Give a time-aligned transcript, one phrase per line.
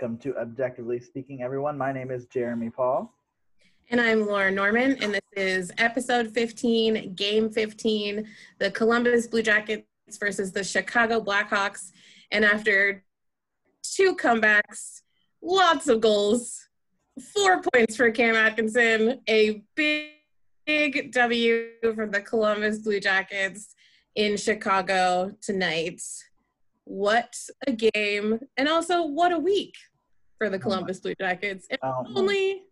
[0.00, 1.76] Welcome to CBJectively Speaking, everyone.
[1.76, 3.12] My name is Jeremy Paul.
[3.90, 8.24] And I'm Laura Norman, and this is episode 15, game 15,
[8.60, 9.82] the Columbus Blue Jackets
[10.20, 11.90] versus the Chicago Blackhawks.
[12.30, 13.02] And after
[13.82, 15.00] two comebacks,
[15.42, 16.68] lots of goals,
[17.34, 20.10] four points for Cam Atkinson, a big,
[20.64, 23.74] big W for the Columbus Blue Jackets
[24.14, 26.00] in Chicago tonight
[26.88, 27.36] what
[27.66, 29.74] a game and also what a week
[30.38, 31.66] for the Columbus Blue Jackets.
[31.68, 32.62] It's oh only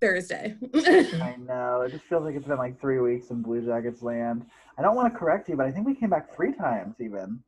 [0.00, 0.54] Thursday.
[0.74, 1.82] I know.
[1.82, 4.46] It just feels like it's been like three weeks in Blue Jackets land.
[4.78, 7.42] I don't want to correct you, but I think we came back three times even.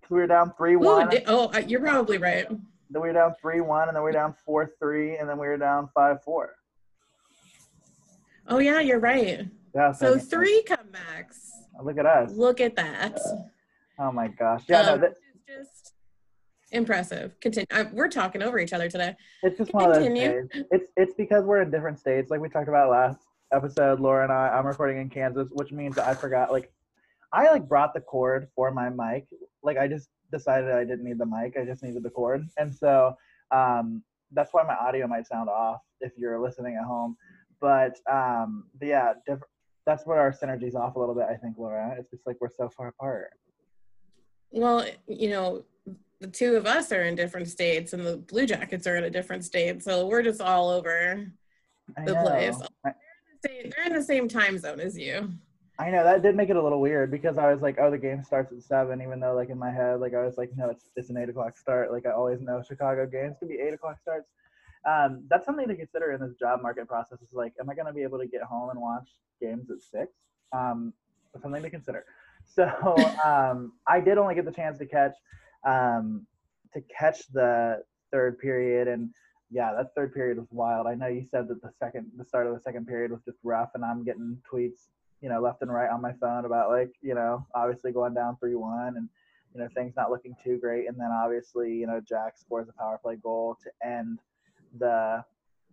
[0.00, 1.10] Because we were down three one.
[1.26, 2.48] Oh, uh, you're probably right.
[2.48, 5.38] Then we were down three one, and then we were down four three, and then
[5.38, 6.54] we were down five four.
[8.46, 9.46] Oh yeah, you're right.
[9.74, 9.92] Yeah.
[9.92, 11.50] So, so three comebacks.
[11.82, 12.32] Look at us.
[12.32, 13.18] Look at that.
[13.98, 14.62] Oh my gosh!
[14.68, 15.14] Yeah, um, no, that,
[15.48, 15.83] just
[16.74, 17.38] impressive.
[17.40, 17.66] Continue.
[17.70, 19.14] I, we're talking over each other today.
[19.42, 19.88] It's just Continue.
[19.88, 20.64] one of those days.
[20.70, 23.18] It's it's because we're in different states, like we talked about last
[23.52, 24.00] episode.
[24.00, 24.48] Laura and I.
[24.48, 26.50] I'm recording in Kansas, which means I forgot.
[26.52, 26.70] Like,
[27.32, 29.26] I like brought the cord for my mic.
[29.62, 31.56] Like, I just decided I didn't need the mic.
[31.56, 33.16] I just needed the cord, and so
[33.50, 34.02] um,
[34.32, 37.16] that's why my audio might sound off if you're listening at home.
[37.60, 39.40] But um, but yeah, diff-
[39.86, 41.26] that's where our synergy's off a little bit.
[41.30, 41.94] I think, Laura.
[41.98, 43.30] It's just like we're so far apart.
[44.50, 45.64] Well, you know,
[46.20, 49.10] the two of us are in different states and the Blue Jackets are in a
[49.10, 49.82] different state.
[49.82, 51.26] So we're just all over
[52.04, 52.56] the place.
[52.82, 52.94] They're in
[53.42, 55.30] the, same, they're in the same time zone as you.
[55.78, 57.98] I know that did make it a little weird because I was like, oh, the
[57.98, 60.70] game starts at seven, even though like in my head, like I was like, no,
[60.70, 61.90] it's it's an eight o'clock start.
[61.90, 64.28] Like I always know Chicago games can be eight o'clock starts.
[64.88, 67.20] Um, that's something to consider in this job market process.
[67.22, 69.08] Is like, am I going to be able to get home and watch
[69.40, 70.12] games at six?
[70.52, 70.92] Um,
[71.42, 72.04] something to consider.
[72.46, 72.64] So
[73.24, 75.14] um, I did only get the chance to catch
[75.64, 76.26] um,
[76.72, 77.82] to catch the
[78.12, 79.10] third period, and
[79.50, 80.86] yeah, that third period was wild.
[80.86, 83.38] I know you said that the second, the start of the second period was just
[83.42, 84.88] rough, and I'm getting tweets,
[85.20, 88.36] you know, left and right on my phone about like, you know, obviously going down
[88.38, 89.08] three one, and
[89.54, 92.72] you know things not looking too great, and then obviously, you know, Jack scores a
[92.72, 94.18] power play goal to end
[94.78, 95.24] the.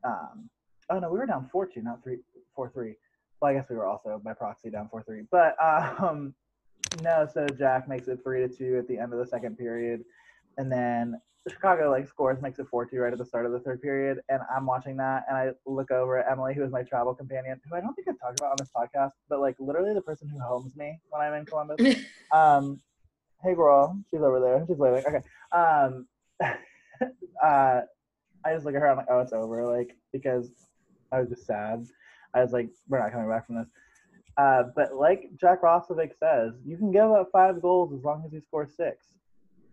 [0.04, 0.50] Um,
[0.90, 2.18] oh no, we were down four two, not three
[2.56, 2.96] four three.
[3.42, 5.56] Well, I guess we were also by proxy down four three, but
[6.04, 6.34] um,
[7.02, 10.04] no, so Jack makes it three to two at the end of the second period,
[10.58, 11.20] and then
[11.50, 14.20] Chicago like scores, makes it four two right at the start of the third period,
[14.30, 17.60] and I'm watching that, and I look over at Emily, who is my travel companion,
[17.68, 20.30] who I don't think I've talked about on this podcast, but like literally the person
[20.30, 21.80] who homes me when I'm in Columbus.
[22.32, 22.80] um,
[23.44, 25.04] hey girl, she's over there, she's waving.
[25.06, 25.22] Okay.
[25.52, 26.08] Um,
[27.44, 27.82] uh,
[28.44, 30.52] I just look at her, I'm like, oh, it's over, like because
[31.12, 31.88] I was just sad.
[32.34, 33.68] I was like, we're not coming back from this.
[34.38, 38.32] Uh, but like Jack Roslovic says, you can give up five goals as long as
[38.32, 39.08] you score six.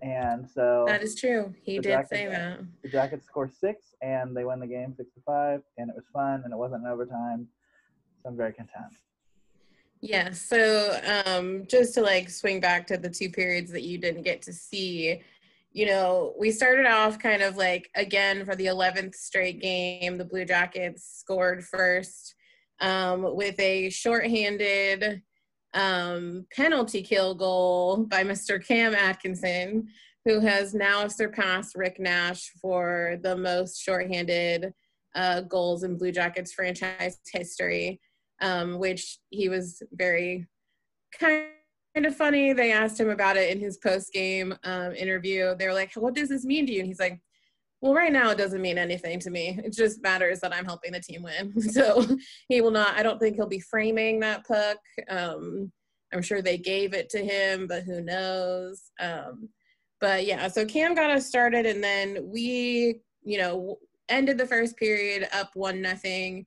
[0.00, 1.54] And so that is true.
[1.62, 2.60] He did Jackets, say that.
[2.82, 6.04] The Jackets score six, and they win the game six to five, and it was
[6.12, 7.48] fun, and it wasn't an overtime.
[8.22, 8.92] So I'm very content.
[10.00, 10.30] Yeah.
[10.30, 14.42] So um, just to like swing back to the two periods that you didn't get
[14.42, 15.20] to see,
[15.72, 20.25] you know, we started off kind of like again for the 11th straight game, the
[20.25, 22.36] Blue Jackets scored first
[22.81, 25.22] um, with a shorthanded
[25.75, 28.65] um, penalty kill goal by Mr.
[28.65, 29.89] Cam Atkinson,
[30.25, 34.72] who has now surpassed Rick Nash for the most shorthanded
[35.15, 38.00] uh, goals in Blue Jackets franchise history,
[38.41, 40.47] um, which he was very
[41.19, 41.49] kind
[41.97, 42.53] of funny.
[42.53, 45.55] They asked him about it in his post game um, interview.
[45.56, 47.21] They were like, "What does this mean to you?" And he's like,
[47.81, 49.59] well, right now it doesn't mean anything to me.
[49.65, 51.55] It just matters that I'm helping the team win.
[51.71, 52.05] So
[52.49, 54.78] he will not, I don't think he'll be framing that puck.
[55.09, 55.71] Um,
[56.12, 58.91] I'm sure they gave it to him, but who knows?
[58.99, 59.49] Um,
[60.00, 64.76] but yeah, so Cam got us started and then we, you know, ended the first
[64.76, 66.47] period up one nothing.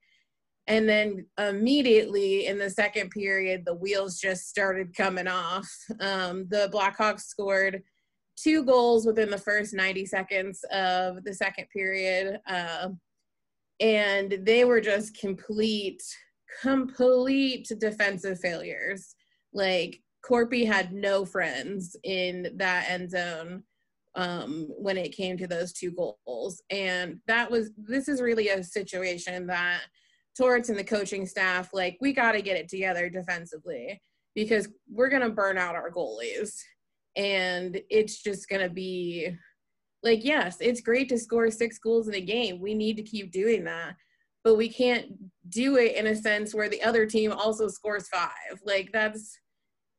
[0.67, 5.69] And then immediately in the second period, the wheels just started coming off.
[5.99, 7.83] Um, the Blackhawks scored
[8.41, 12.39] two goals within the first 90 seconds of the second period.
[12.47, 12.89] Uh,
[13.79, 16.01] and they were just complete,
[16.61, 19.15] complete defensive failures.
[19.53, 23.63] Like Korpi had no friends in that end zone
[24.15, 26.61] um, when it came to those two goals.
[26.69, 29.81] And that was, this is really a situation that
[30.37, 34.01] Torts and the coaching staff, like, we got to get it together defensively
[34.33, 36.53] because we're going to burn out our goalies
[37.15, 39.29] and it's just going to be
[40.03, 43.31] like yes it's great to score six goals in a game we need to keep
[43.31, 43.95] doing that
[44.43, 45.07] but we can't
[45.49, 48.31] do it in a sense where the other team also scores five
[48.65, 49.37] like that's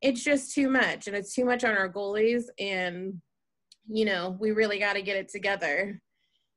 [0.00, 3.20] it's just too much and it's too much on our goalies and
[3.88, 6.00] you know, we really got to get it together.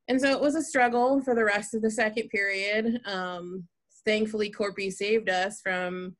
[0.07, 2.99] And so it was a struggle for the rest of the second period.
[3.05, 3.67] Um,
[4.05, 6.15] thankfully, Korpi saved us from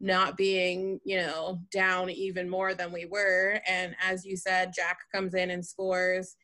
[0.00, 3.60] not being, you know, down even more than we were.
[3.66, 6.36] And as you said, Jack comes in and scores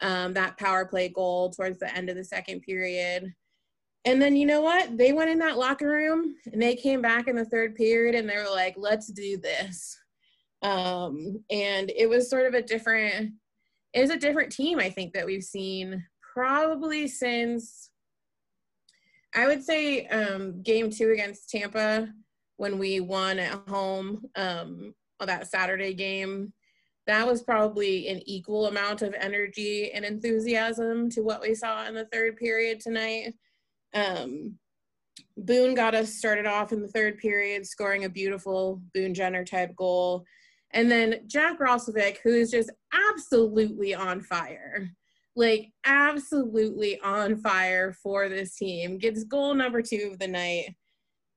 [0.00, 3.32] um, that power play goal towards the end of the second period.
[4.04, 4.96] And then you know what?
[4.96, 8.28] They went in that locker room and they came back in the third period and
[8.28, 9.98] they were like, let's do this.
[10.62, 13.32] Um, and it was sort of a different,
[13.92, 17.90] it was a different team, I think, that we've seen probably since
[19.34, 22.08] I would say um, game two against Tampa
[22.60, 26.52] when we won at home um, on that Saturday game.
[27.06, 31.94] That was probably an equal amount of energy and enthusiasm to what we saw in
[31.94, 33.32] the third period tonight.
[33.94, 34.58] Um,
[35.38, 39.74] Boone got us started off in the third period, scoring a beautiful Boone Jenner type
[39.74, 40.26] goal.
[40.74, 42.70] And then Jack Roslovic, who is just
[43.10, 44.90] absolutely on fire,
[45.34, 50.74] like absolutely on fire for this team, gets goal number two of the night.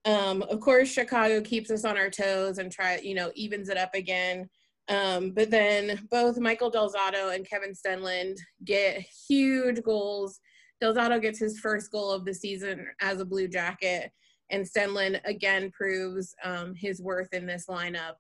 [0.06, 3.78] Um, of course, Chicago keeps us on our toes and try, you know, evens it
[3.78, 4.50] up again.
[4.90, 10.40] Um, but then both Michael Del Zotto and Kevin Stenlund get huge goals
[10.84, 14.12] Del Zotto gets his first goal of the season as a Blue Jacket,
[14.50, 18.16] and Stenlund again proves um, his worth in this lineup.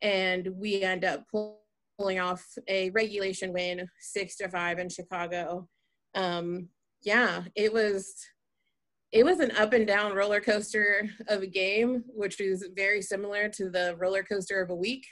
[0.00, 1.24] And we end up
[1.96, 5.68] pulling off a regulation win, six to five in Chicago.
[6.16, 6.70] Um,
[7.04, 8.16] yeah, it was
[9.12, 13.48] it was an up and down roller coaster of a game, which is very similar
[13.50, 15.06] to the roller coaster of a week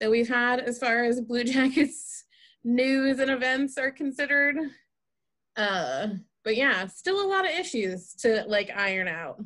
[0.00, 2.24] that we've had as far as Blue Jackets
[2.62, 4.56] news and events are considered.
[5.56, 6.08] Uh,
[6.44, 9.42] but yeah, still a lot of issues to like iron out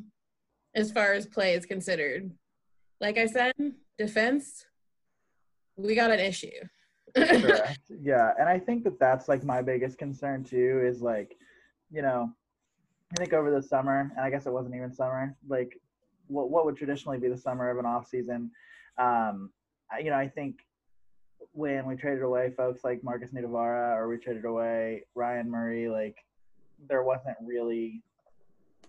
[0.75, 2.31] as far as play is considered.
[2.99, 3.53] Like I said,
[3.97, 4.65] defense,
[5.77, 6.49] we got an issue.
[7.99, 11.35] Yeah, and I think that that's like my biggest concern too is like,
[11.89, 12.31] you know,
[13.13, 15.79] I think over the summer, and I guess it wasn't even summer, like
[16.27, 18.51] what what would traditionally be the summer of an off season.
[18.97, 19.51] Um,
[19.97, 20.59] you know, I think
[21.53, 26.17] when we traded away folks like Markus Nutivaara or we traded away Ryan Murray, like
[26.89, 28.03] there wasn't really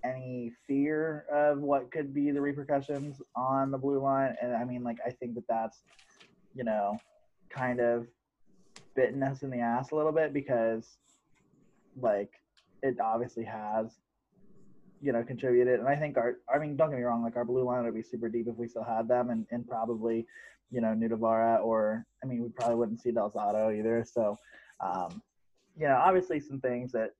[0.05, 4.37] any fear of what could be the repercussions on the blue line.
[4.41, 5.79] And I mean, like, I think that that's,
[6.55, 6.99] you know,
[7.51, 8.07] kind of
[8.95, 10.99] bitten us in the ass a little bit because,
[12.01, 12.31] like,
[12.83, 13.99] it obviously has,
[15.01, 15.81] you know, contributed.
[15.81, 17.95] And I think our, I mean, don't get me wrong, like, our blue line would
[17.95, 20.27] be super deep if we still had them and, and probably,
[20.71, 24.05] you know, Nutivaara or, I mean, we probably wouldn't see Del Zotto either.
[24.11, 24.37] So,
[24.81, 25.23] um,
[25.77, 27.13] you know, obviously some things that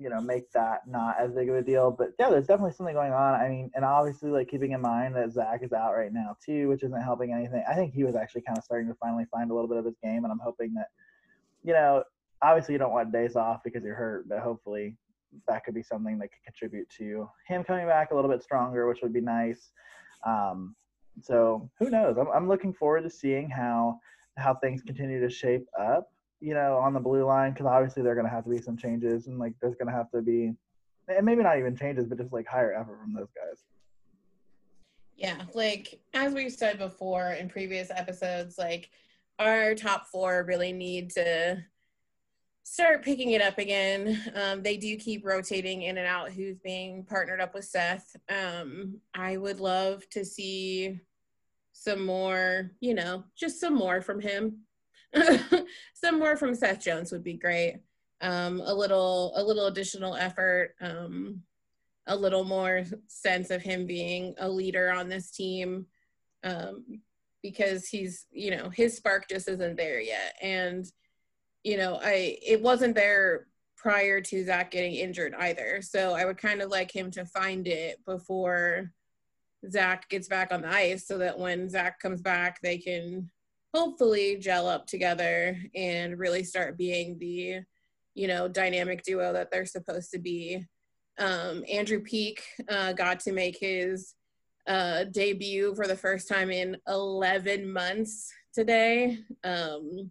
[0.00, 1.90] you know make that not as big of a deal.
[1.90, 3.34] But yeah, there's definitely something going on.
[3.34, 6.68] I mean, and obviously like keeping in mind that Zach is out right now too,
[6.68, 7.62] which isn't helping anything.
[7.68, 9.84] I think he was actually kind of starting to finally find a little bit of
[9.84, 10.88] his game, and I'm hoping that
[11.62, 12.02] you know
[12.42, 14.96] obviously you don't want days off because you're hurt, but hopefully
[15.48, 18.88] that could be something that could contribute to him coming back a little bit stronger,
[18.88, 19.70] which would be nice.
[20.26, 20.74] Um,
[21.22, 22.16] so who knows?
[22.18, 23.98] I'm, I'm looking forward to seeing how
[24.36, 28.12] how things continue to shape up you know, on the blue line because obviously there
[28.12, 30.22] are going to have to be some changes and like there's going to have to
[30.22, 30.52] be,
[31.08, 33.62] and maybe not even changes, but just like higher effort from those guys.
[35.16, 38.90] Yeah, like as we've said before in previous episodes, like
[39.38, 41.62] our top four really need to
[42.62, 44.20] start picking it up again.
[44.34, 48.16] Um, they do keep rotating in and out who's being partnered up with Seth.
[48.28, 51.00] Um, I would love to see
[51.72, 54.58] some more, you know, just some more from him.
[55.94, 57.80] some more from Seth Jones would be great.
[58.20, 61.42] Um, a little, a little additional effort, um,
[62.06, 65.86] a little more sense of him being a leader on this team,
[66.44, 66.84] um,
[67.42, 70.34] because he's, you know, his spark just isn't there yet.
[70.42, 70.84] And,
[71.64, 75.80] you know, I it wasn't there prior to Zach getting injured either.
[75.82, 78.92] So I would kind of like him to find it before
[79.70, 83.30] Zach gets back on the ice, so that when Zach comes back, they can
[83.74, 87.60] hopefully gel up together and really start being the
[88.14, 90.64] you know dynamic duo that they're supposed to be
[91.18, 94.14] um, andrew Peeke uh, got to make his
[94.66, 100.10] uh, debut for the first time in 11 months today um,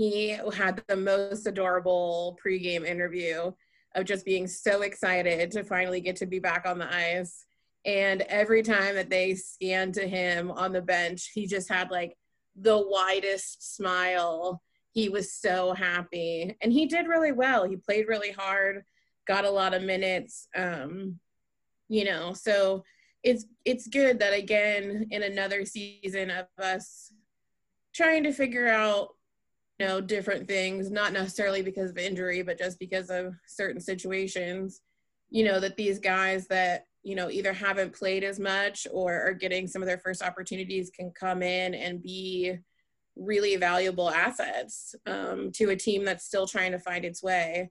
[0.00, 3.52] he had the most adorable pregame interview
[3.94, 7.44] of just being so excited to finally get to be back on the ice
[7.84, 12.16] and every time that they scanned to him on the bench he just had like
[12.56, 14.62] the widest smile.
[14.92, 16.56] He was so happy.
[16.60, 17.68] And he did really well.
[17.68, 18.84] He played really hard,
[19.26, 20.48] got a lot of minutes.
[20.56, 21.18] Um,
[21.88, 22.84] you know, so
[23.22, 27.12] it's it's good that again in another season of us
[27.94, 29.08] trying to figure out
[29.80, 34.82] know, different things, not necessarily because of injury, but just because of certain situations,
[35.30, 39.32] you know, that these guys that, you know, either haven't played as much or are
[39.32, 42.56] getting some of their first opportunities can come in and be
[43.16, 47.70] really valuable assets um, to a team that's still trying to find its way.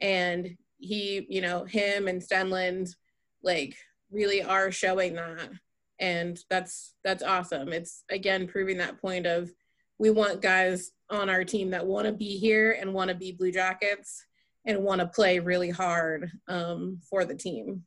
[0.00, 2.94] And he, you know, him and Stenlund,
[3.42, 3.76] like,
[4.10, 5.50] really are showing that
[5.98, 9.50] and that's that's awesome it's again proving that point of
[9.98, 13.32] we want guys on our team that want to be here and want to be
[13.32, 14.24] blue jackets
[14.66, 17.82] and want to play really hard um, for the team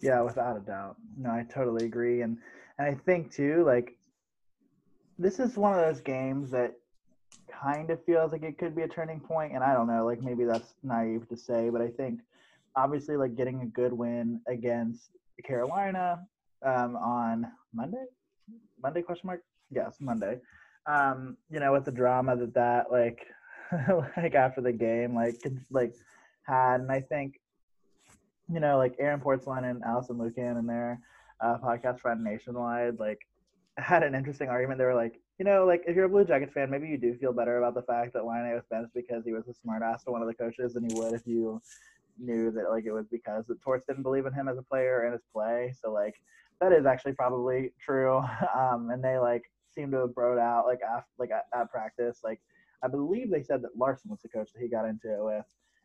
[0.00, 2.36] yeah without a doubt no i totally agree and
[2.78, 3.96] and i think too like
[5.18, 6.74] this is one of those games that
[7.50, 10.22] kind of feels like it could be a turning point and i don't know like
[10.22, 12.20] maybe that's naive to say but i think
[12.76, 15.10] obviously like getting a good win against
[15.44, 16.20] Carolina
[16.64, 18.04] um, on Monday.
[18.82, 19.42] Monday question mark?
[19.70, 20.38] Yes, Monday.
[20.86, 23.26] Um, you know, with the drama that that like
[24.16, 25.36] like after the game like
[25.70, 25.94] like
[26.42, 27.40] had, and I think
[28.52, 31.00] you know like Aaron Portzline and Alison Lukan and their
[31.40, 33.18] uh, podcast friend Nationwide like
[33.78, 34.78] had an interesting argument.
[34.78, 37.14] They were like, you know, like if you're a Blue Jackets fan, maybe you do
[37.16, 40.04] feel better about the fact that Laine was benched because he was a smart ass
[40.04, 41.60] to one of the coaches than you would if you
[42.18, 45.04] knew that like it was because the Torts didn't believe in him as a player
[45.04, 45.74] and his play.
[45.82, 46.14] So like
[46.60, 48.22] that is actually probably true.
[48.56, 49.42] Um, and they like
[49.76, 52.20] seem to have broed out like after like at, at, practice.
[52.24, 52.40] Like
[52.82, 55.44] I believe they said that Larsen was the coach that he got into it with,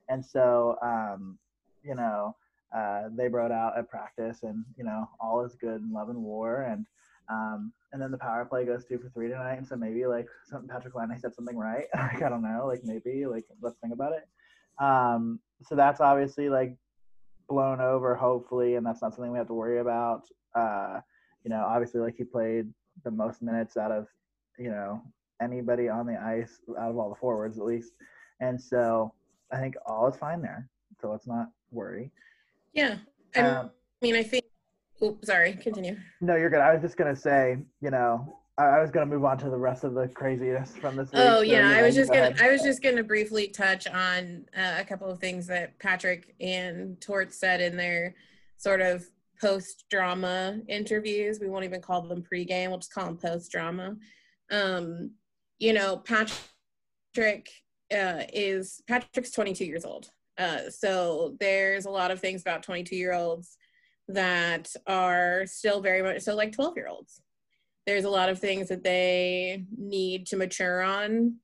[0.09, 1.37] and so um,
[1.83, 2.35] you know
[2.75, 6.21] uh, they broed out at practice, and you know all is good in love and
[6.21, 6.85] war, and
[7.29, 10.27] um, and then the power play goes two for three tonight, and so maybe like
[10.45, 11.85] some, Patrik Laine said something right.
[11.95, 14.27] like I don't know, like maybe like let's think about it.
[14.83, 16.75] Um, so that's obviously like
[17.47, 20.23] blown over, hopefully, and that's not something we have to worry about.
[20.55, 21.01] Uh,
[21.43, 22.71] you know, obviously, like he played
[23.03, 24.07] the most minutes out of
[24.57, 25.01] you know
[25.41, 27.93] anybody on the ice out of all the forwards at least,
[28.39, 29.13] and so
[29.51, 30.69] I think all is fine there.
[30.99, 32.11] So let's not worry.
[32.73, 32.97] Yeah,
[33.35, 33.69] um, I
[34.01, 34.45] mean, I think.
[35.03, 35.53] Oops, sorry.
[35.53, 35.97] Continue.
[36.21, 36.59] No, you're good.
[36.59, 39.57] I was just gonna say, you know, I, was going to move on to the
[39.57, 41.11] rest of the craziness from this.
[41.11, 44.75] Week, oh yeah, I was just gonna I was just gonna briefly touch on uh,
[44.79, 48.15] a couple of things that Patrik and Tort said in their
[48.57, 49.05] sort of
[49.41, 51.39] post drama interviews.
[51.39, 52.69] We won't even call them pre-game.
[52.69, 53.95] We'll just call them post drama.
[54.51, 55.11] Um,
[55.59, 57.47] you know, Patrik
[57.93, 60.09] uh, is Patrik's 22 years old.
[60.37, 63.57] Uh, so there's a lot of things about 22 year olds
[64.07, 67.21] that are still very much so like 12 year olds
[67.85, 71.35] there's a lot of things that they need to mature on.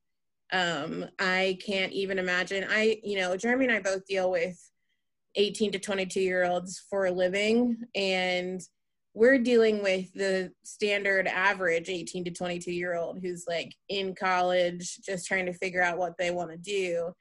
[0.52, 2.64] Um, I can't even imagine.
[2.68, 4.58] I, you know, Jeremy and I both deal with
[5.38, 8.60] 18 to 22 year olds for a living, and
[9.14, 14.98] we're dealing with the standard average 18 to 22 year old who's like in college,
[14.98, 17.12] just trying to figure out what they want to do.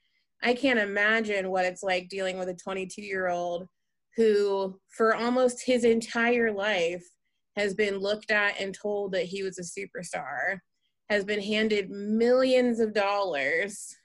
[0.44, 3.68] I can't imagine what it's like dealing with a 22 year old
[4.16, 7.06] who, for almost his entire life,
[7.56, 10.60] has been looked at and told that he was a superstar,
[11.10, 13.96] has been handed millions of dollars,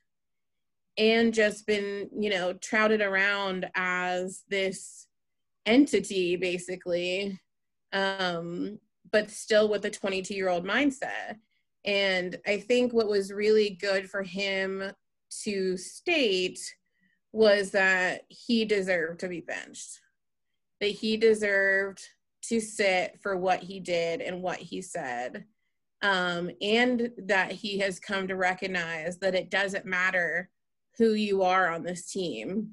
[0.98, 5.06] and just been, you know, trouted around as this
[5.66, 7.40] entity basically,
[7.92, 8.78] um,
[9.10, 11.36] but still with a 22 year old mindset.
[11.84, 14.92] And I think what was really good for him
[15.44, 16.60] to state
[17.32, 20.00] was that he deserved to be benched,
[20.80, 22.00] that he deserved
[22.42, 25.44] to sit for what he did and what he said.
[26.02, 30.50] Um, and that he has come to recognize that it doesn't matter
[30.98, 32.72] who you are on this team.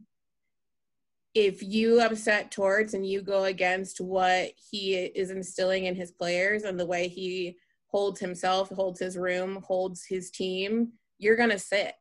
[1.33, 6.63] If you upset Torts and you go against what he is instilling in his players
[6.63, 7.57] and the way he
[7.87, 11.95] holds himself, holds his room, holds his team, you're going to sit.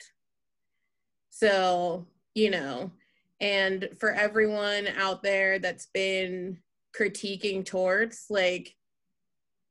[1.31, 2.91] So, you know,
[3.41, 6.59] and for everyone out there that's been
[6.97, 8.75] critiquing Torts like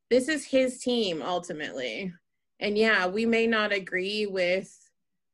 [0.09, 2.13] this is his team ultimately
[2.59, 4.73] and yeah we may not agree with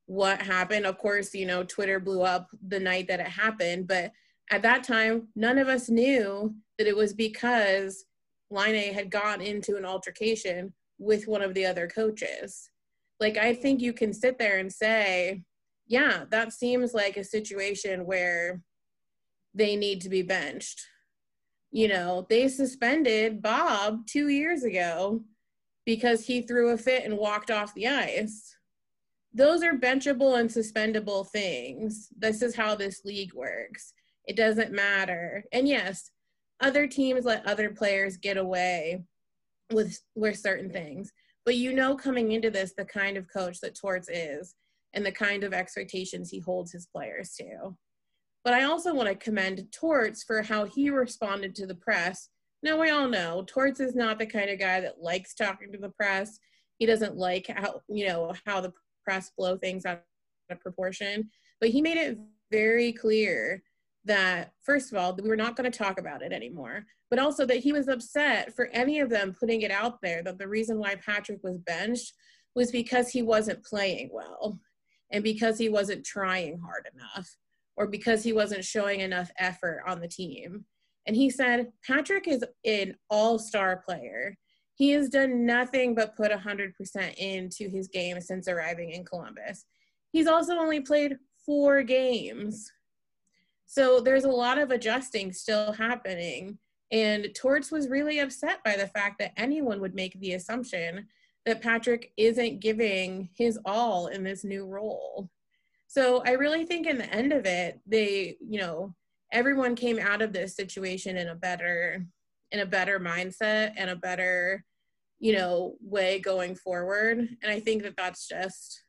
[0.06, 0.86] what happened.
[0.86, 4.12] Of course you know twitter blew up the night that it happened but
[4.50, 8.04] at that time none of us knew that it was because
[8.50, 12.70] Laine had gone into an altercation with one of the other coaches.
[13.20, 15.42] Like i think you can sit there and say
[15.86, 18.62] yeah that seems like a situation where
[19.54, 20.86] they need to be benched.
[21.70, 25.22] You know, they suspended Bob two years ago
[25.86, 28.53] because he threw a fit and walked off the ice.
[29.34, 32.08] Those are benchable and suspendable things.
[32.16, 33.92] This is how this league works.
[34.26, 35.44] It doesn't matter.
[35.52, 36.10] And yes,
[36.60, 39.02] other teams let other players get away
[39.72, 41.12] with with certain things.
[41.44, 44.54] But you know, coming into this, the kind of coach that Torts is
[44.94, 47.76] and the kind of expectations he holds his players to.
[48.44, 52.28] But I also want to commend Torts for how he responded to the press.
[52.62, 55.78] Now, we all know Torts is not the kind of guy that likes talking to
[55.78, 56.38] the press.
[56.78, 58.72] He doesn't like how, you know, how the
[59.04, 60.02] press blow things out
[60.50, 61.30] of proportion.
[61.60, 62.18] But he made it
[62.50, 63.62] very clear
[64.04, 67.46] that, first of all, we were not going to talk about it anymore, but also
[67.46, 70.78] that he was upset for any of them putting it out there that the reason
[70.78, 72.12] why Patrik was benched
[72.54, 74.60] was because he wasn't playing well
[75.10, 77.36] and because he wasn't trying hard enough
[77.76, 80.64] or because he wasn't showing enough effort on the team.
[81.06, 84.36] And he said, Patrik is an all star player.
[84.74, 89.66] He has done nothing but put 100% into his game since arriving in Columbus.
[90.12, 92.70] He's also only played four games.
[93.66, 96.58] So there's a lot of adjusting still happening.
[96.90, 101.08] And Torts was really upset by the fact that anyone would make the assumption
[101.46, 105.30] that Patrik isn't giving his all in this new role.
[105.86, 108.94] So I really think in the end of it, they, you know,
[109.32, 112.06] everyone came out of this situation in a better
[112.54, 114.64] in a better mindset and a better,
[115.18, 117.18] you know, way going forward.
[117.18, 118.80] And I think that that's just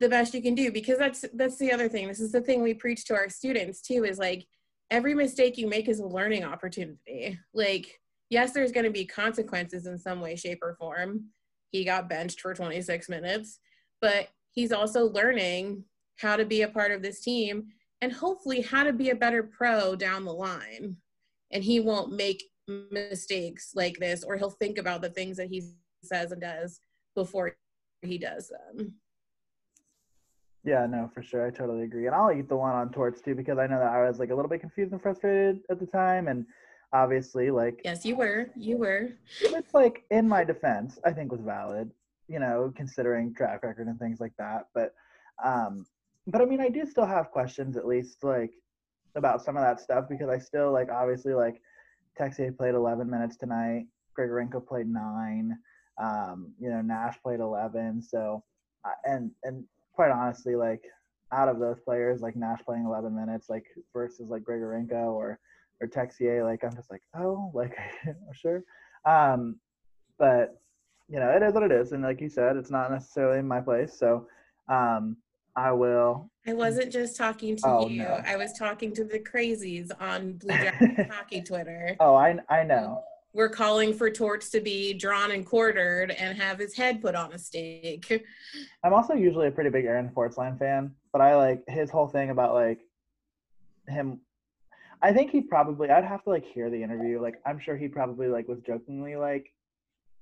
[0.00, 2.08] the best you can do because that's that's the other thing.
[2.08, 4.46] This is the thing we preach to our students too is like
[4.90, 7.38] every mistake you make is a learning opportunity.
[7.52, 11.26] Like yes, there's going to be consequences in some way shape or form,
[11.70, 13.58] he got benched for 26 minutes,
[14.00, 15.84] but he's also learning
[16.18, 17.66] how to be a part of this team
[18.00, 20.96] and hopefully how to be a better pro down the line.
[21.50, 25.62] And he won't make mistakes like this, or he'll think about the things that he
[26.02, 26.80] says and does
[27.14, 27.56] before
[28.02, 28.94] he does them.
[30.64, 31.46] Yeah, no, for sure.
[31.46, 32.06] I totally agree.
[32.06, 34.30] And I'll eat the one on torts too because I know that I was like
[34.30, 36.28] a little bit confused and frustrated at the time.
[36.28, 36.46] And
[36.94, 39.08] obviously like yes you were you were
[39.40, 41.90] it's like in my defense i think was valid
[42.28, 44.94] you know considering track record and things like that but
[45.44, 45.84] um
[46.28, 48.52] but i mean i do still have questions at least like
[49.16, 51.60] about some of that stuff because i still like obviously like
[52.18, 53.86] Texier played 11 minutes tonight
[54.18, 55.56] Grigorenko played nine
[56.02, 58.42] um you know nash played 11 so
[58.84, 60.82] uh, and and quite honestly like
[61.32, 65.38] out of those players like nash playing 11 minutes like versus like Grigorenko or
[65.80, 67.76] or Texier, like I'm just like, oh, like
[68.34, 68.62] sure.
[69.06, 69.56] Um,
[70.18, 70.60] but
[71.08, 73.60] you know, it is what it is, and like you said, it's not necessarily my
[73.60, 73.98] place.
[73.98, 74.26] So
[74.68, 75.16] um,
[75.56, 76.30] I will.
[76.46, 78.02] I wasn't just talking to oh, you.
[78.02, 78.22] No.
[78.26, 81.96] I was talking to the crazies on Blue Jackets hockey Twitter.
[82.00, 82.86] Oh, I I know.
[82.86, 82.98] Um,
[83.32, 87.32] we're calling for Torts to be drawn and quartered and have his head put on
[87.32, 88.24] a stake.
[88.84, 92.30] I'm also usually a pretty big Aaron Portzline fan, but I like his whole thing
[92.30, 92.80] about like
[93.88, 94.20] him
[95.02, 97.20] I think he probably I'd have to like hear the interview.
[97.20, 99.52] Like I'm sure he probably like was jokingly like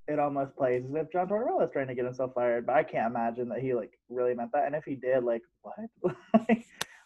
[0.07, 2.83] it almost plays as if John Tortorella is trying to get himself fired, but I
[2.83, 4.65] can't imagine that he like really meant that.
[4.65, 5.75] And if he did, like what?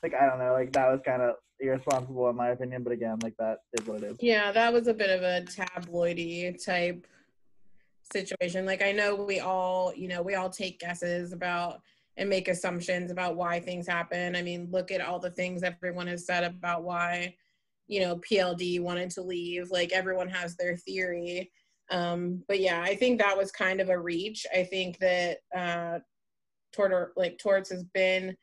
[0.04, 2.84] like I don't know, like that was kind of irresponsible in my opinion.
[2.84, 4.18] But again, like that is what it is.
[4.20, 7.06] Yeah, that was a bit of a tabloidy type
[8.12, 8.66] situation.
[8.66, 11.82] Like I know we all, you know, we all take guesses about
[12.18, 14.36] and make assumptions about why things happen.
[14.36, 17.36] I mean, look at all the things everyone has said about why
[17.88, 19.72] you know PLD wanted to leave.
[19.72, 21.52] Like everyone has their theory.
[21.90, 24.46] Um, but yeah, I think that was kind of a reach.
[24.54, 26.00] I think that uh,
[27.16, 28.36] like Torts has been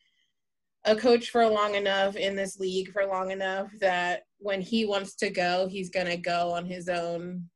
[0.84, 5.14] a coach for long enough in this league for long enough that when he wants
[5.16, 7.48] to go, he's gonna go on his own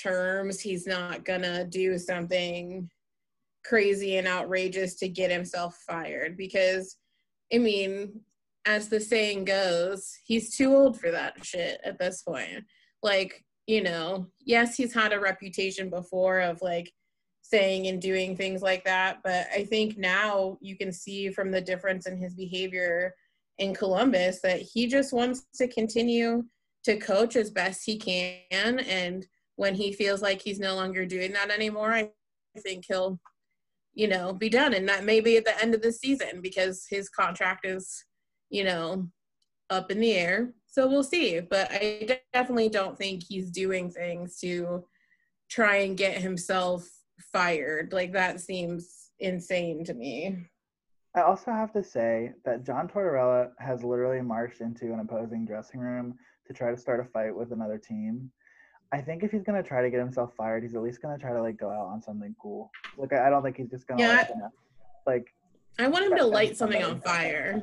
[0.00, 0.60] terms.
[0.60, 2.88] He's not gonna do something
[3.64, 6.96] crazy and outrageous to get himself fired because
[7.52, 8.20] I mean,
[8.64, 12.64] as the saying goes, he's too old for that shit at this point.
[13.02, 16.92] Like, you know, yes, he's had a reputation before of like
[17.42, 21.60] saying and doing things like that, but I think now you can see from the
[21.60, 23.14] difference in his behavior
[23.58, 26.44] in Columbus that he just wants to continue
[26.84, 31.32] to coach as best he can and when he feels like he's no longer doing
[31.32, 32.10] that anymore, I
[32.58, 33.20] think he'll
[33.94, 36.86] you know, be done and that may be at the end of the season because
[36.88, 38.04] his contract is
[38.52, 39.08] you know,
[39.70, 40.52] up in the air.
[40.72, 41.38] So we'll see.
[41.38, 44.84] But I definitely don't think he's doing things to
[45.50, 46.88] try and get himself
[47.30, 47.92] fired.
[47.92, 50.48] Like that seems insane to me.
[51.14, 55.78] I also have to say that John Tortorella has literally marched into an opposing dressing
[55.78, 56.14] room
[56.46, 58.30] to try to start a fight with another team.
[58.92, 61.34] I think if he's gonna try to get himself fired, he's at least gonna try
[61.34, 62.70] to like go out on something cool.
[62.96, 64.28] Like I, don't think he's just gonna yeah, like,
[65.06, 65.34] like
[65.78, 67.62] I want him to light something on fire.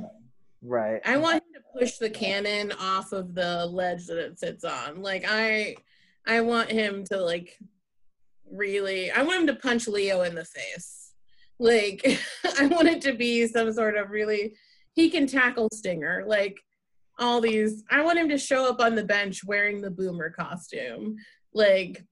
[0.62, 1.02] Right.
[1.06, 5.02] I want him to push the cannon off of the ledge that it sits on.
[5.02, 5.76] Like I
[6.28, 7.58] I want him to like
[8.52, 11.14] really I want him to punch Leo in the face.
[11.60, 12.06] Like
[12.60, 14.56] I want it to be some sort of really
[14.94, 16.26] he can tackle Stinger.
[16.28, 16.60] Like
[17.18, 21.16] all these I want him to show up on the bench wearing the boomer costume.
[21.54, 22.04] Like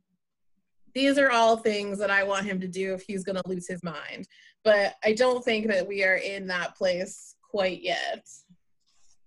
[0.94, 3.68] these are all things that I want him to do if he's going to lose
[3.68, 4.26] his mind.
[4.64, 8.28] But I don't think that we are in that place quite yet.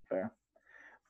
[0.09, 0.33] Fair.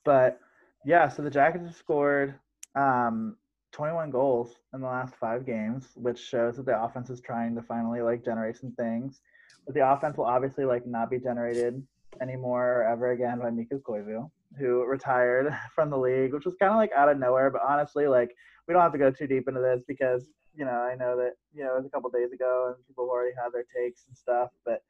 [0.05, 0.40] But
[0.85, 2.35] yeah, so the Jackets have scored
[2.75, 3.37] um,
[3.73, 7.62] 21 goals in the last five games, which shows that the offense is trying to
[7.62, 9.20] finally like generate some things.
[9.66, 11.83] But the offense will obviously like not be generated
[12.20, 16.73] anymore or ever again by Mikko Koivu, who retired from the league, which was kind
[16.73, 17.51] of like out of nowhere.
[17.51, 18.35] But honestly, like
[18.66, 21.33] we don't have to go too deep into this because you know I know that
[21.55, 24.16] you know it was a couple days ago and people already had their takes and
[24.16, 24.51] stuff.
[24.64, 24.83] But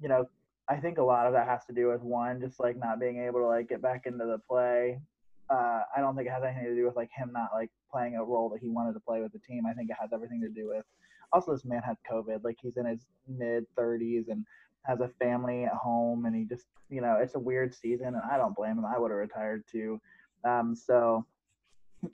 [0.00, 0.28] you know
[0.68, 3.18] I think a lot of that has to do with one, just like not being
[3.24, 5.00] able to like get back into the play
[5.48, 8.16] uh, I don't think it has anything to do with like him not like playing
[8.16, 9.64] a role that he wanted to play with the team.
[9.66, 10.84] I think it has everything to do with
[11.32, 12.42] also this man had COVID.
[12.42, 14.44] Like he's in his mid 30s and
[14.84, 18.22] has a family at home, and he just you know it's a weird season, and
[18.30, 18.84] I don't blame him.
[18.84, 20.00] I would have retired too.
[20.44, 21.24] Um, so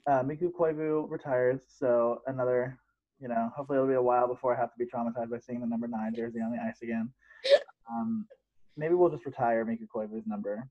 [0.07, 2.77] uh, Mikko Koivu retires, so another
[3.19, 5.61] you know hopefully it'll be a while before I have to be traumatized by seeing
[5.61, 7.11] the number nine jersey on the ice again.
[7.91, 8.27] Um,
[8.77, 10.67] maybe we'll just retire Mikko Koivu's number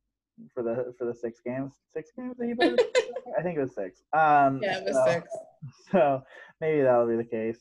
[0.52, 1.72] for the for the six games.
[1.92, 2.80] Six games that he played.
[3.38, 4.02] I think it was six.
[4.12, 5.28] Um, yeah, it was so, six.
[5.92, 6.22] So
[6.60, 7.58] maybe that'll be the case.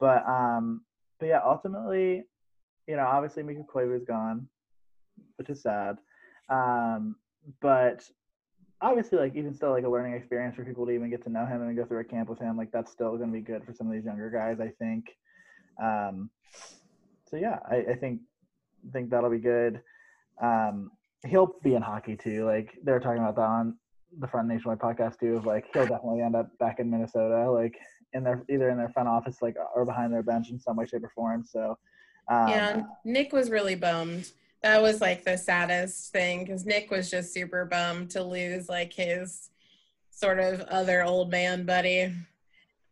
[0.00, 0.82] But um,
[1.20, 2.24] but yeah, ultimately,
[2.86, 4.48] you know, obviously Mikko Koivu is gone,
[5.36, 5.98] which is sad.
[6.48, 7.16] Um,
[7.60, 8.08] but
[8.80, 11.46] obviously, like even still, like a learning experience for people to even get to know
[11.46, 12.56] him and go through a camp with him.
[12.56, 15.06] Like that's still going to be good for some of these younger guys, I think.
[15.82, 16.30] Um,
[17.28, 18.20] so yeah, I, I think
[18.92, 19.80] think that'll be good.
[20.42, 20.90] Um,
[21.26, 22.44] he'll be in hockey too.
[22.44, 23.76] Like they're talking about that on
[24.18, 25.36] the Front Nationwide podcast too.
[25.36, 27.78] Of like he'll definitely end up back in Minnesota, like
[28.12, 30.86] in their either in their front office, like or behind their bench in some way,
[30.86, 31.44] shape, or form.
[31.44, 31.76] So
[32.28, 34.30] um, yeah, Nick was really bummed.
[34.62, 38.92] That was like the saddest thing because Nick was just super bummed to lose like
[38.92, 39.50] his
[40.10, 42.14] sort of other old man buddy,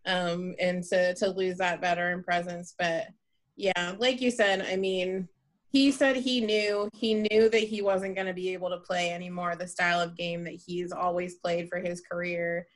[0.05, 2.75] um, and to to lose that veteran presence.
[2.79, 3.09] But
[3.57, 5.29] yeah, like you said, I mean,
[5.73, 9.11] he said he knew he knew that he wasn't going to be able to play
[9.11, 12.67] anymore the style of game that he's always played for his career.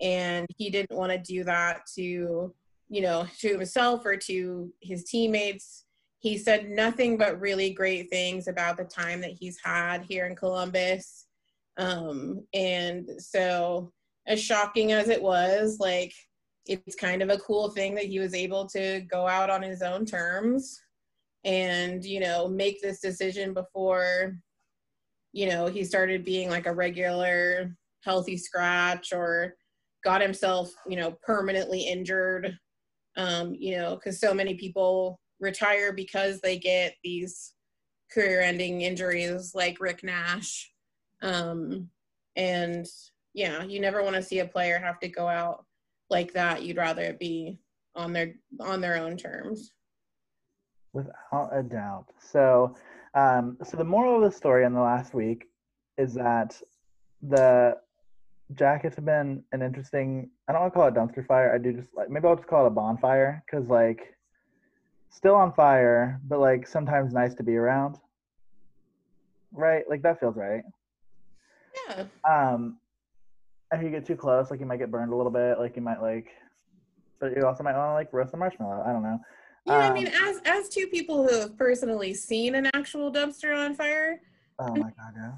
[0.00, 2.54] And he didn't want to do that to
[2.88, 5.84] you know to himself or to his teammates.
[6.18, 10.36] He said nothing but really great things about the time that he's had here in
[10.36, 11.26] columbus.
[11.78, 13.92] Um, and so
[14.26, 16.12] as shocking as it was like
[16.66, 19.82] it's kind of a cool thing that he was able to go out on his
[19.82, 20.78] own terms
[21.44, 24.36] and you know make this decision before
[25.32, 27.74] you know he started being like a regular
[28.04, 29.54] healthy scratch or
[30.04, 32.56] got himself you know permanently injured.
[33.16, 37.54] Um you know because so many people retire because they get these
[38.12, 40.72] career ending injuries like rick nash.
[41.22, 41.88] Um
[42.36, 42.86] and
[43.34, 45.64] yeah you never want to see a player have to go out
[46.10, 46.62] like that.
[46.62, 47.58] You'd rather it be
[47.94, 49.72] on their on their own terms
[50.92, 52.06] Without a doubt.
[52.18, 52.76] So,
[53.14, 55.48] um, so the moral of the story in the last week
[55.96, 56.60] is that
[57.22, 57.76] the
[58.54, 60.30] jackets have been an interesting.
[60.48, 61.54] I don't want to call it dumpster fire.
[61.54, 64.16] I do just like maybe I'll just call it a bonfire because like
[65.10, 67.96] still on fire, but like sometimes nice to be around.
[69.52, 69.84] Right?
[69.88, 70.62] Like that feels right.
[71.88, 72.04] Yeah.
[72.28, 72.78] Um,
[73.72, 75.58] if you get too close, like you might get burned a little bit.
[75.58, 76.28] Like you might like,
[77.20, 78.82] but you also might want to like roast the marshmallow.
[78.86, 79.20] I don't know.
[79.64, 83.56] Yeah, um, I mean, as as two people who have personally seen an actual dumpster
[83.56, 84.20] on fire,
[84.58, 85.32] oh my god, yeah.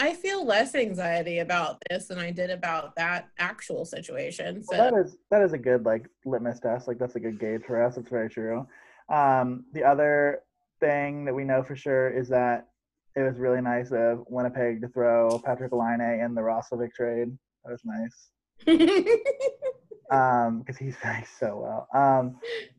[0.00, 4.62] I feel less anxiety about this than I did about that actual situation.
[4.62, 6.88] So well, that is that is a good like litmus test.
[6.88, 7.96] Like that's a good gauge for us.
[7.96, 8.66] It's very true.
[9.08, 10.42] Um, the other
[10.80, 12.68] thing that we know for sure is that
[13.16, 17.36] it was really nice of Winnipeg to throw Patrik Laine in the Roslovic trade.
[17.64, 18.30] That was nice.
[20.10, 21.88] um, because he's playing so well.
[21.92, 22.36] Um,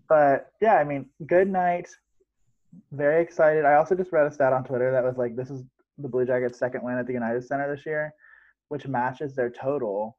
[0.10, 1.88] but yeah, I mean, good night.
[2.92, 3.64] Very excited.
[3.66, 5.64] I also just read a stat on Twitter that was like, this is
[5.98, 8.14] the Blue Jackets' second win at the United Center this year,
[8.70, 10.18] which matches their total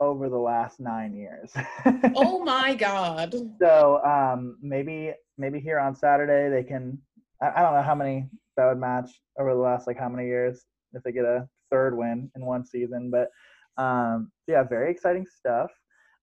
[0.00, 1.52] over the last nine years.
[2.14, 3.34] oh my God.
[3.60, 6.98] So um, maybe maybe here on Saturday they can.
[7.42, 10.26] I, I don't know how many that would match over the last like how many
[10.26, 13.10] years if they get a third win in one season.
[13.10, 13.30] But
[13.82, 15.70] um, yeah, very exciting stuff.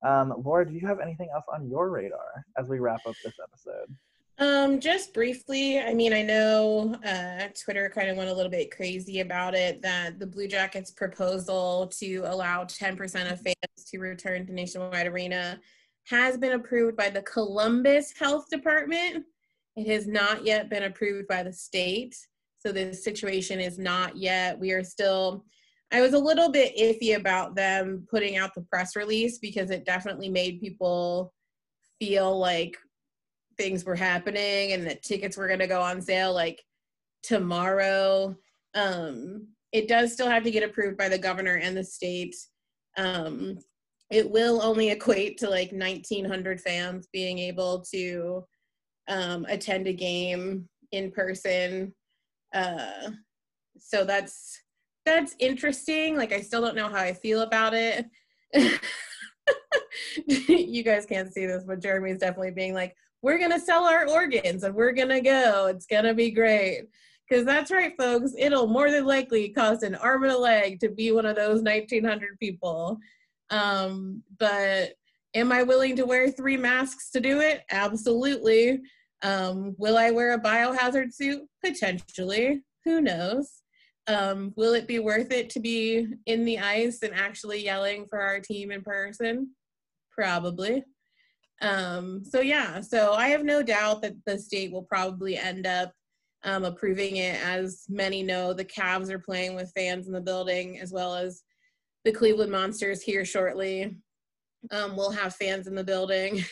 [0.03, 3.35] Um, Laura, do you have anything else on your radar as we wrap up this
[3.41, 3.95] episode?
[4.39, 8.75] Um, just briefly, I mean, I know uh, Twitter kind of went a little bit
[8.75, 14.45] crazy about it that the Blue Jackets' proposal to allow 10% of fans to return
[14.47, 15.59] to Nationwide Arena
[16.05, 19.23] has been approved by the Columbus Health Department.
[19.75, 22.15] It has not yet been approved by the state.
[22.59, 25.45] So this situation is not yet, we are still,
[25.93, 29.85] I was a little bit iffy about them putting out the press release because it
[29.85, 31.31] definitely made people
[31.99, 32.75] feel like
[33.57, 36.61] things were happening and that tickets were going to go on sale like
[37.21, 38.35] tomorrow.
[38.73, 42.35] Um, it does still have to get approved by the governor and the state.
[42.97, 43.59] Um,
[44.11, 48.43] it will only equate to like 1900 fans being able to
[49.07, 51.93] um, attend a game in person
[52.53, 53.09] uh,
[53.79, 54.62] so that's
[55.05, 58.05] that's interesting like i still don't know how i feel about it
[60.27, 64.63] you guys can't see this but jeremy's definitely being like we're gonna sell our organs
[64.63, 66.83] and we're gonna go it's gonna be great
[67.27, 70.89] because that's right folks it'll more than likely cost an arm and a leg to
[70.89, 72.99] be one of those 1900 people
[73.49, 74.93] um, but
[75.35, 77.63] am I willing to wear three masks to do it?
[77.71, 78.81] Absolutely.
[79.21, 81.43] Um, will I wear a biohazard suit?
[81.63, 82.63] Potentially.
[82.85, 83.62] Who knows?
[84.07, 88.19] Um, will it be worth it to be in the ice and actually yelling for
[88.19, 89.51] our team in person?
[90.11, 90.83] Probably.
[91.61, 95.93] Um, so yeah, so I have no doubt that the state will probably end up
[96.43, 97.41] um, approving it.
[97.41, 101.43] As many know, the Cavs are playing with fans in the building, as well as
[102.03, 103.95] the Cleveland Monsters here shortly.
[104.71, 106.43] Um, we'll have fans in the building.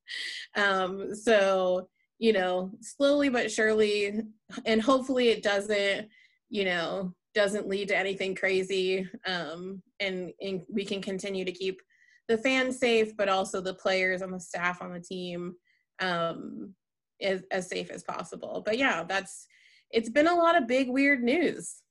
[0.56, 1.88] um, so,
[2.18, 4.20] you know, slowly but surely,
[4.64, 6.08] and hopefully it doesn't,
[6.54, 9.10] you know, doesn't lead to anything crazy.
[9.26, 11.82] Um, and, and we can continue to keep
[12.28, 15.56] the fans safe, but also the players and the staff on the team
[15.98, 16.72] um,
[17.20, 18.62] as, as safe as possible.
[18.64, 19.48] But yeah, that's,
[19.90, 21.82] it's been a lot of big, weird news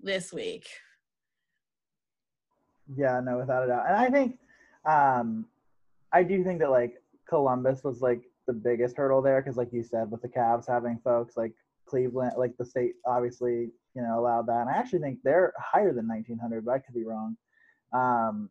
[0.00, 0.66] this week.
[2.96, 3.84] Yeah, no, without a doubt.
[3.86, 4.38] And I think,
[4.88, 5.44] um,
[6.10, 6.94] I do think that like
[7.28, 11.00] Columbus was like the biggest hurdle there because, like you said, with the Cavs having
[11.04, 11.52] folks like
[11.84, 14.60] Cleveland, like the state obviously, you know, allowed that.
[14.60, 17.36] And I actually think they're higher than 1900, but I could be wrong.
[17.94, 18.50] Um,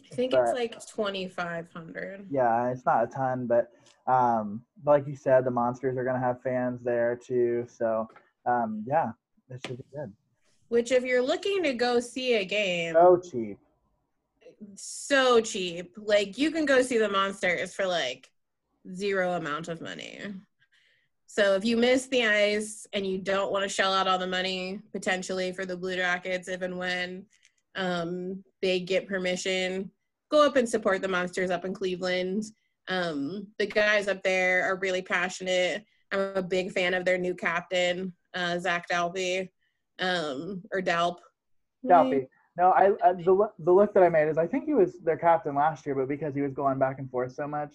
[0.00, 2.28] I think but, it's like 2500.
[2.30, 3.72] Yeah, it's not a ton, but
[4.06, 7.66] um, like you said, the Monsters are going to have fans there too.
[7.68, 8.08] So,
[8.46, 9.10] um, yeah,
[9.50, 10.12] it should be good.
[10.68, 13.58] Which, if you're looking to go see a game, so cheap,
[14.76, 15.92] so cheap.
[15.96, 18.30] Like you can go see the monsters for like
[18.94, 20.20] zero amount of money.
[21.30, 24.26] So if you miss the ice and you don't want to shell out all the
[24.26, 27.26] money potentially for the Blue Jackets, if and when
[27.76, 29.90] um, they get permission,
[30.30, 32.44] go up and support the monsters up in Cleveland.
[32.88, 35.84] Um, the guys up there are really passionate.
[36.10, 39.50] I'm a big fan of their new captain, uh, Zach Dalpe
[39.98, 41.18] um, or Dalp.
[41.86, 42.26] Dalpe.
[42.56, 45.18] No, I, I the the look that I made is I think he was their
[45.18, 47.74] captain last year, but because he was going back and forth so much.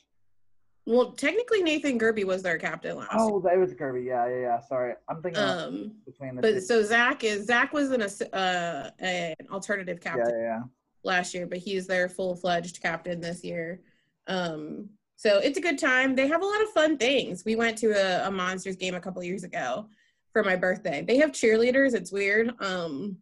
[0.86, 3.10] Well, technically Nathan Gerbe was their captain last.
[3.14, 4.06] Oh, that was Gerbe.
[4.06, 4.60] Yeah, yeah, yeah.
[4.60, 6.42] Sorry, I'm thinking um, between the.
[6.42, 6.62] But two.
[6.62, 10.30] so Zach is Zach was an uh, an alternative captain.
[10.30, 10.64] Yeah, yeah, yeah.
[11.04, 13.82] Last year, but he's their full fledged captain this year.
[14.28, 16.16] Um, so it's a good time.
[16.16, 17.44] They have a lot of fun things.
[17.46, 19.88] We went to a, a Monsters game a couple years ago,
[20.34, 21.04] for my birthday.
[21.08, 21.94] They have cheerleaders.
[21.94, 22.52] It's weird.
[22.60, 23.18] Um,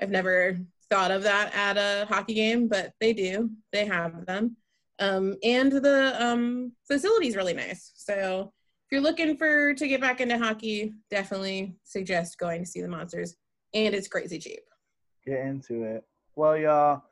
[0.00, 0.58] I've never
[0.90, 3.50] thought of that at a hockey game, but they do.
[3.72, 4.56] They have them.
[5.00, 7.92] Um, and the um, facility is really nice.
[7.96, 8.52] So
[8.84, 12.88] if you're looking for to get back into hockey, definitely suggest going to see the
[12.88, 13.36] Monsters.
[13.72, 14.60] And it's crazy cheap.
[15.26, 16.04] Get into it.
[16.36, 17.02] Well, y'all,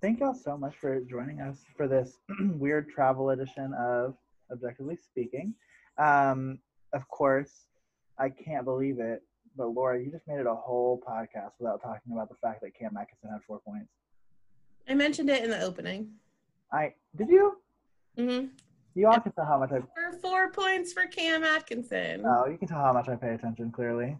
[0.00, 4.16] thank y'all so much for joining us for this weird travel edition of
[4.50, 5.54] CBJectively Speaking.
[5.98, 6.58] Um,
[6.92, 7.66] of course,
[8.18, 9.22] I can't believe it.
[9.56, 12.74] But Laura, you just made it a whole podcast without talking about the fact that
[12.74, 13.90] Cam Atkinson had four points.
[14.88, 16.10] I mentioned it in the opening.
[16.72, 17.58] I did you?
[18.18, 18.46] Mm-hmm.
[18.94, 19.80] You all can tell how much I.
[19.80, 22.24] For four points for Cam Atkinson.
[22.26, 23.70] Oh, you can tell how much I pay attention.
[23.70, 24.18] Clearly.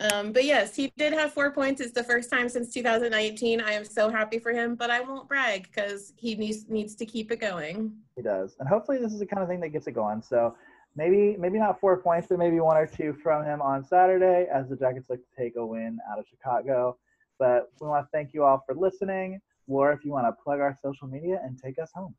[0.00, 1.80] Um, but yes, he did have four points.
[1.80, 3.60] It's the first time since 2019.
[3.60, 7.06] I am so happy for him, but I won't brag because he needs needs to
[7.06, 7.92] keep it going.
[8.14, 10.22] He does, and hopefully this is the kind of thing that gets it going.
[10.22, 10.54] So
[10.94, 14.68] maybe maybe not four points, but maybe one or two from him on Saturday as
[14.68, 16.96] the Jackets look to take a win out of Chicago.
[17.38, 19.40] But we want to thank you all for listening.
[19.68, 22.14] Laura, if you want to plug our social media and take us home.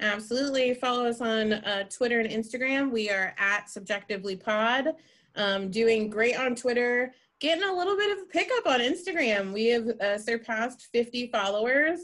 [0.00, 0.74] Absolutely.
[0.74, 2.90] Follow us on uh, Twitter and Instagram.
[2.90, 4.94] We are at CBJectively Pod.
[5.34, 7.12] Um, doing great on Twitter.
[7.40, 9.52] Getting a little bit of a pickup on Instagram.
[9.52, 12.00] We have uh, surpassed 50 followers.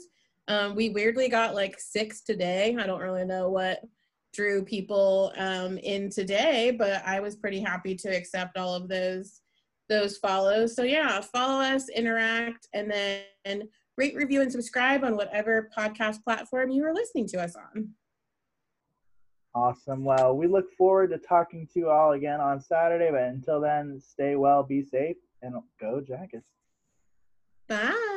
[0.48, 2.76] Um, we weirdly got like six today.
[2.78, 3.80] I don't really know what
[4.32, 9.40] drew people um, in today, but I was pretty happy to accept all of those
[9.88, 10.74] those follows.
[10.74, 16.70] So yeah, follow us, interact, and then rate, review, and subscribe on whatever podcast platform
[16.70, 17.90] you are listening to us on.
[19.54, 20.04] Awesome.
[20.04, 23.10] Well, we look forward to talking to you all again on Saturday.
[23.10, 26.48] But until then, stay well, be safe, and go Jackets.
[27.68, 28.13] Bye.